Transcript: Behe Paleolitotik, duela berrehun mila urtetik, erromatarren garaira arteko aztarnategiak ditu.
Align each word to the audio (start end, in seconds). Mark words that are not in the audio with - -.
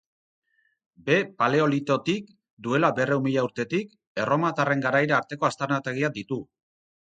Behe 1.09 1.27
Paleolitotik, 1.41 2.33
duela 2.69 2.91
berrehun 3.01 3.27
mila 3.27 3.45
urtetik, 3.51 3.95
erromatarren 4.25 4.85
garaira 4.89 5.23
arteko 5.23 5.53
aztarnategiak 5.55 6.21
ditu. 6.21 6.45